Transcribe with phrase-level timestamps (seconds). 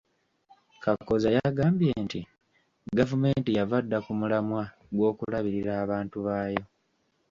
[0.83, 2.19] Kakooza yagambye nti
[2.97, 4.63] gavumenti yava dda ku mulamwa
[4.95, 6.63] gw’okulabirira abantu baayo.